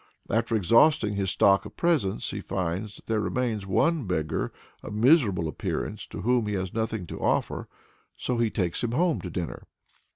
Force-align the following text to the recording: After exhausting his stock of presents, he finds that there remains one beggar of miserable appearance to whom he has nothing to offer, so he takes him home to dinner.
After 0.31 0.55
exhausting 0.55 1.13
his 1.13 1.29
stock 1.29 1.63
of 1.63 1.77
presents, 1.77 2.31
he 2.31 2.41
finds 2.41 2.95
that 2.95 3.05
there 3.05 3.19
remains 3.19 3.67
one 3.67 4.05
beggar 4.05 4.51
of 4.81 4.95
miserable 4.95 5.47
appearance 5.47 6.07
to 6.07 6.21
whom 6.21 6.47
he 6.47 6.55
has 6.55 6.73
nothing 6.73 7.05
to 7.05 7.21
offer, 7.21 7.67
so 8.17 8.39
he 8.39 8.49
takes 8.49 8.83
him 8.83 8.93
home 8.93 9.21
to 9.21 9.29
dinner. 9.29 9.61